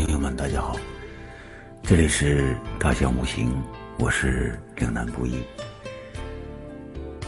[0.00, 0.78] 朋友们，大家好，
[1.82, 3.52] 这里是大象五行，
[3.98, 5.42] 我是岭南不易。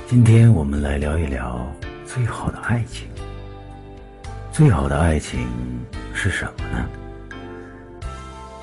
[0.08, 1.70] 今天我们来聊一聊
[2.06, 3.06] 最好的爱情。
[4.50, 5.46] 最好的爱情
[6.14, 6.88] 是什么呢？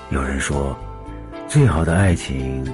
[0.10, 0.76] 有人说，
[1.48, 2.66] 最好的爱情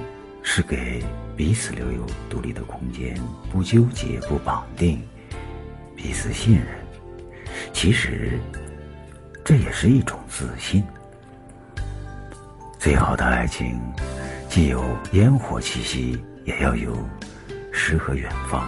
[0.42, 1.04] 是给
[1.36, 3.14] 彼此留有独立的空间，
[3.52, 5.02] 不纠结，不绑定，
[5.94, 6.66] 彼此信任。
[7.74, 8.38] 其实，
[9.44, 10.82] 这也是一种自信。
[12.86, 13.82] 最好的爱情，
[14.48, 16.96] 既有烟火气息，也要有
[17.72, 18.62] 诗和远方；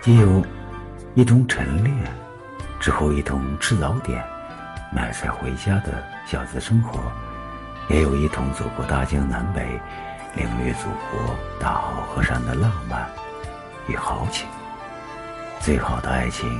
[0.00, 0.44] 既有
[1.14, 1.96] 一同晨练。
[2.80, 4.20] 之后一同吃早点、
[4.92, 6.98] 买菜回家的小资生活，
[7.88, 9.62] 也有一同走过大江南北、
[10.34, 13.08] 领略祖国大好河山的浪漫
[13.86, 14.44] 与豪情。
[15.60, 16.50] 最好的爱情，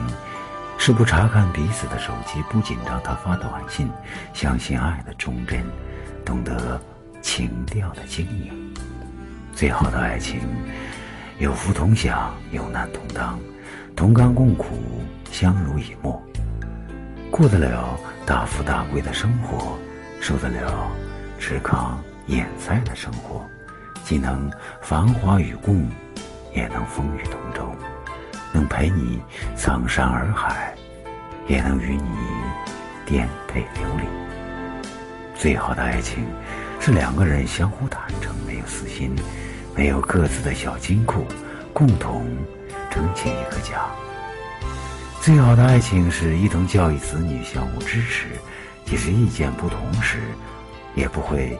[0.78, 3.90] 是不查看彼此的手机，不紧张他发短信，
[4.32, 5.66] 相信爱的忠贞，
[6.24, 6.80] 懂得
[7.20, 8.74] 情调的经营。
[9.54, 10.40] 最好的爱情，
[11.38, 13.38] 有福同享，有难同当，
[13.94, 14.78] 同甘共苦。
[15.30, 16.22] 相濡以沫，
[17.30, 19.78] 过得了大富大贵的生活，
[20.20, 20.90] 受得了
[21.38, 23.42] 吃糠咽菜的生活，
[24.04, 24.52] 既能
[24.82, 25.88] 繁华与共，
[26.54, 27.74] 也能风雨同舟，
[28.52, 29.22] 能陪你
[29.56, 30.74] 苍山洱海，
[31.48, 32.10] 也能与你
[33.06, 34.31] 颠沛流离。
[35.42, 36.24] 最好的爱情，
[36.78, 39.12] 是两个人相互坦诚，没有私心，
[39.74, 41.26] 没有各自的小金库，
[41.72, 42.24] 共同
[42.92, 43.84] 撑起一个家。
[45.20, 48.28] 最好的爱情是一同教育子女，相互支持，
[48.84, 50.20] 即使意见不同时，
[50.94, 51.58] 也不会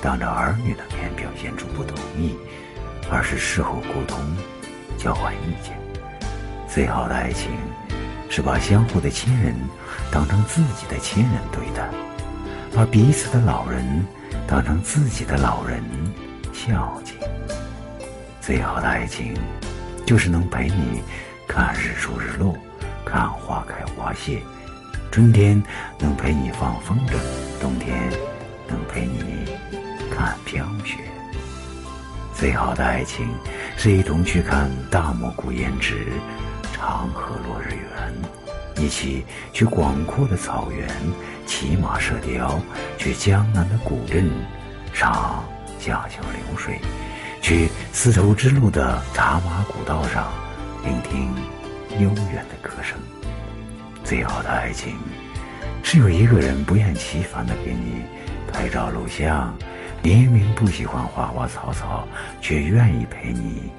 [0.00, 2.34] 当着儿女的面表现出不同意，
[3.12, 4.18] 而是事后沟通，
[4.96, 5.78] 交换意见。
[6.66, 7.50] 最好的爱情
[8.30, 9.54] 是把相互的亲人
[10.10, 11.86] 当成自己的亲人对待，
[12.74, 13.84] 把彼此的老人
[14.46, 15.82] 当成自己的老人
[16.52, 17.14] 孝敬。
[18.40, 19.34] 最好的爱情
[20.06, 21.02] 就是能陪你
[21.46, 22.56] 看日出日落。
[23.04, 24.40] 看花开花谢，
[25.10, 25.60] 春天
[25.98, 27.14] 能陪你放风筝，
[27.60, 28.08] 冬天
[28.68, 29.46] 能陪你
[30.14, 30.98] 看飘雪。
[32.32, 33.28] 最好的爱情
[33.76, 36.06] 是一同去看大漠孤烟直，
[36.72, 38.14] 长河落日圆，
[38.80, 40.88] 一起去广阔的草原，
[41.46, 42.58] 骑马射雕，
[42.96, 44.30] 去江南的古镇，
[44.94, 45.44] 赏
[45.78, 46.80] 小桥流水，
[47.42, 50.32] 去丝绸之路的茶马古道上，
[50.82, 51.30] 聆听。
[51.98, 52.96] 悠远的歌声。
[54.04, 54.96] 最好的爱情，
[55.82, 58.04] 是有一个人不厌其烦的给你
[58.50, 59.52] 拍照录像，
[60.00, 62.06] 明明不喜欢花花草草，
[62.40, 63.70] 却愿意陪你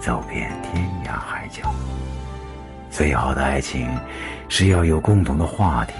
[0.00, 1.74] 走遍天涯海角。
[2.92, 3.88] 最好的爱情，
[4.50, 5.94] 是要有共同的话题，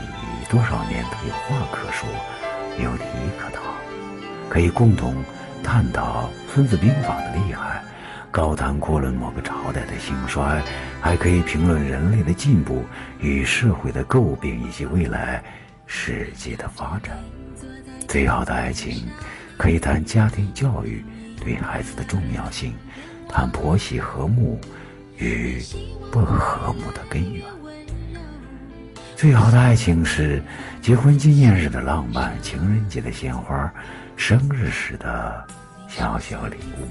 [0.50, 2.06] 多少年都有话可说，
[2.78, 3.04] 有题
[3.38, 3.62] 可讨，
[4.50, 5.16] 可以共同
[5.64, 7.82] 探讨《孙子兵法》的厉害。
[8.31, 10.62] 高谈阔论某个朝代的兴衰，
[11.00, 12.84] 还可以评论人类的进步
[13.19, 15.43] 与社会的诟病，以及未来
[15.87, 17.17] 世界的发展。
[18.06, 19.08] 最好的爱情，
[19.56, 21.02] 可以谈家庭教育
[21.43, 22.75] 对孩子的重要性，
[23.31, 24.61] 谈婆媳和睦
[25.22, 25.62] 与
[26.10, 27.44] 不和睦的根源。
[29.14, 30.42] 最好的爱情是
[30.80, 33.72] 结婚纪念日的浪漫，情人节的鲜花，
[34.16, 35.46] 生日时的
[35.86, 36.88] 小小礼物。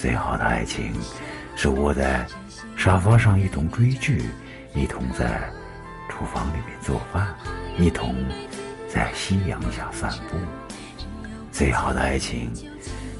[0.00, 0.92] 最好的爱情，
[1.54, 2.26] 是窝在
[2.76, 4.24] 沙发上一同追剧，
[4.74, 5.48] 一同在
[6.08, 7.28] 厨房里面做饭，
[7.78, 8.16] 一同
[8.88, 10.36] 在夕阳下散步。
[11.52, 12.50] 最好的爱情，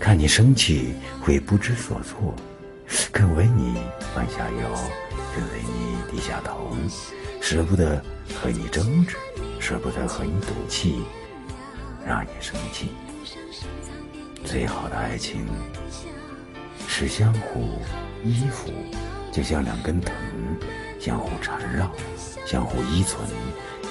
[0.00, 2.34] 看你生气会不知所措，
[3.18, 3.74] 肯为你
[4.14, 4.72] 弯下腰，
[5.34, 6.70] 肯为你低下头，
[7.40, 8.00] 舍不得
[8.40, 9.16] 和你争执，
[9.58, 11.02] 舍不得和你赌气，
[12.06, 12.90] 让你生气。
[14.44, 15.48] 最好的爱情。
[16.86, 17.80] 是相互
[18.22, 18.70] 依附，
[19.32, 20.14] 就像两根藤，
[21.00, 21.90] 相互缠绕，
[22.46, 23.28] 相互依存，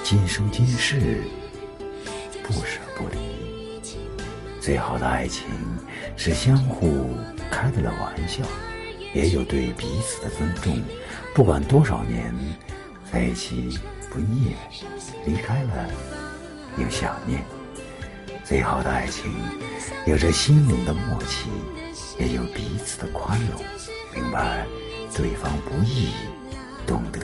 [0.02, 1.20] 今生今世
[2.42, 3.78] 不舍不离。
[4.58, 5.44] 最好的爱情
[6.16, 7.10] 是相互
[7.50, 8.42] 开得了玩笑，
[9.14, 10.80] 也有对彼此的尊重，
[11.34, 12.34] 不管多少年
[13.10, 13.78] 在一起
[14.10, 14.54] 不腻，
[15.24, 15.90] 离开了
[16.76, 17.42] 又想念。
[18.44, 19.30] 最好的爱情
[20.06, 21.48] 有着心灵的默契，
[22.18, 23.62] 也有彼此的宽容。
[24.14, 24.66] 明白
[25.14, 26.10] 对方不易，
[26.86, 27.20] 懂得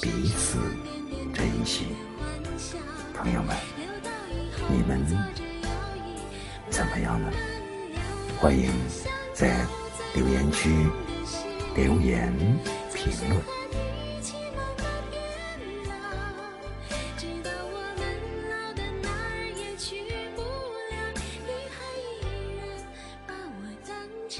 [0.00, 0.58] 彼此
[1.34, 1.86] 珍惜。
[3.14, 3.56] 朋友们，
[4.68, 5.04] 你们
[6.70, 7.30] 怎么样呢？
[8.38, 8.70] 欢迎
[9.32, 9.66] 在。
[10.14, 10.70] 留言区
[11.74, 12.32] 留言
[12.94, 13.42] 评论。
[14.18, 15.14] 一起慢慢变
[15.88, 15.90] 老
[17.16, 18.00] 直到我们
[18.48, 19.86] 老的哪儿也去
[20.34, 20.94] 不了
[21.46, 22.24] 你还依
[22.56, 22.60] 然
[23.26, 23.94] 把我当
[24.28, 24.34] 成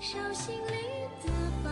[0.00, 0.70] 手心里
[1.24, 1.28] 的
[1.62, 1.68] 宝